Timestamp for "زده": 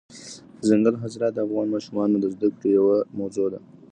2.33-2.47